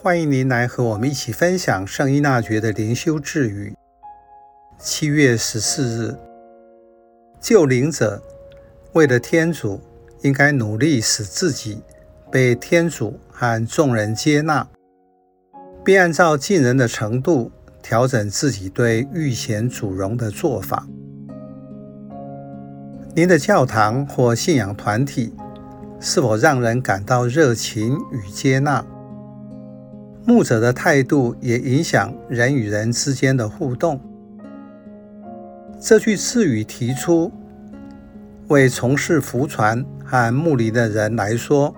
[0.00, 3.74] 欢迎您来和我们一起分享圣依纳爵的灵修智语。
[4.78, 6.16] 七月十四日，
[7.40, 8.22] 救灵者
[8.92, 9.80] 为了天主，
[10.22, 11.82] 应该努力使自己
[12.30, 14.68] 被天主和众人接纳，
[15.84, 17.50] 并按照近人的程度
[17.82, 20.86] 调整自己对欲显主荣的做法。
[23.16, 25.34] 您的教堂或信仰团体
[25.98, 28.86] 是否让人感到热情与接纳？
[30.28, 33.98] 牧者的态度也影响人与人之间的互动。
[35.80, 37.32] 这句赐语提出，
[38.48, 41.74] 为从事福传和牧灵的人来说，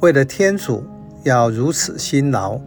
[0.00, 0.82] 为了天主
[1.22, 2.60] 要如此辛劳，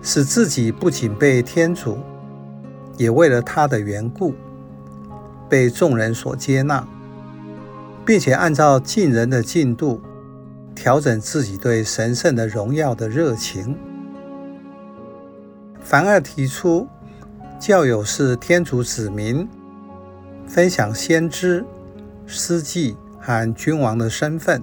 [0.00, 1.98] 使自己不仅被天主，
[2.96, 4.32] 也为了他的缘故，
[5.46, 6.88] 被众人所接纳，
[8.06, 10.00] 并且按照尽人的进度。
[10.78, 13.76] 调整自己对神圣的荣耀的热情。
[15.80, 16.86] 反而提出，
[17.58, 19.48] 教友是天主子民，
[20.46, 21.64] 分享先知、
[22.28, 24.62] 司祭和君王的身份，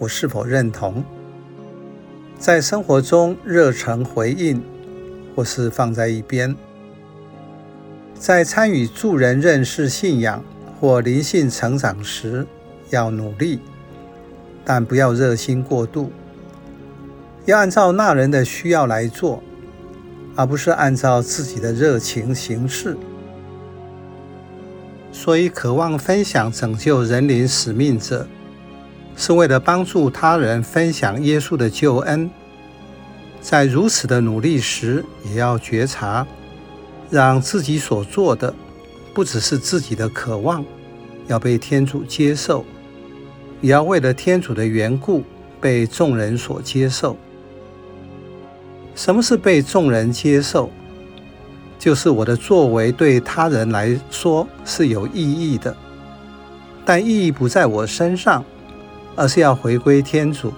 [0.00, 1.04] 我是否认同？
[2.36, 4.60] 在生活中热诚回应，
[5.36, 6.56] 或是放在一边？
[8.12, 10.42] 在参与助人认识信仰
[10.80, 12.44] 或灵性成长时，
[12.90, 13.60] 要努力。
[14.68, 16.10] 但不要热心过度，
[17.44, 19.40] 要按照那人的需要来做，
[20.34, 22.96] 而不是按照自己的热情行事。
[25.12, 28.26] 所以，渴望分享拯救人灵使命者，
[29.16, 32.28] 是为了帮助他人分享耶稣的救恩。
[33.40, 36.26] 在如此的努力时，也要觉察，
[37.08, 38.52] 让自己所做的
[39.14, 40.64] 不只是自己的渴望，
[41.28, 42.64] 要被天主接受。
[43.60, 45.22] 也要为了天主的缘故
[45.60, 47.16] 被众人所接受。
[48.94, 50.70] 什么是被众人接受？
[51.78, 55.76] 就是我的作为对他人来说是有意义的，
[56.84, 58.44] 但意义不在我身上，
[59.14, 60.52] 而是要回归天主。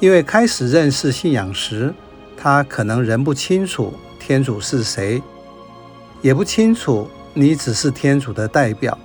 [0.00, 1.94] 因为开始认识信仰时，
[2.36, 5.22] 他可能仍不清楚天主是谁，
[6.22, 8.98] 也不清楚你只是天主的代表，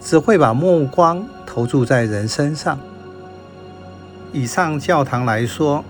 [0.00, 1.26] 只会把目光。
[1.50, 2.78] 投注在人身上。
[4.34, 5.82] 以上教堂来说，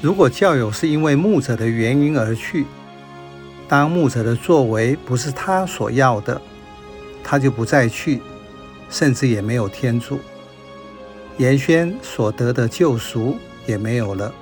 [0.00, 2.66] 如果教友是因为牧者的原因而去，
[3.68, 6.40] 当牧者的作为不是他所要的，
[7.22, 8.22] 他就不再去，
[8.88, 10.18] 甚至也没有天主。
[11.36, 14.32] 延宣所得的救赎也没有了。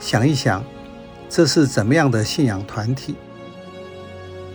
[0.00, 0.62] 想一想，
[1.28, 3.14] 这是怎么样的信仰团体？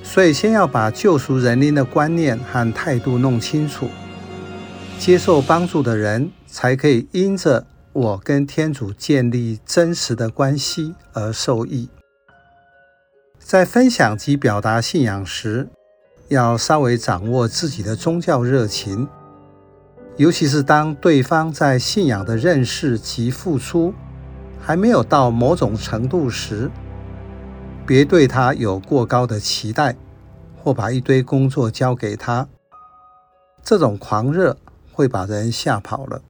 [0.07, 3.89] 所以，先要把救赎人灵的观念和态度弄清楚。
[4.97, 11.89] 接受帮助的人，才可以因着我跟天主建立真实的关系而受益。
[13.39, 15.67] 在分享及表达信仰时，
[16.29, 19.09] 要稍微掌握自己的宗教热情，
[20.15, 23.93] 尤其是当对方在信仰的认识及付出
[24.61, 26.71] 还没有到某种程度时，
[27.85, 29.95] 别对他有过高的期待，
[30.61, 32.47] 或把一堆工作交给他。
[33.63, 34.57] 这种狂热。
[34.95, 36.21] 会把人吓跑了。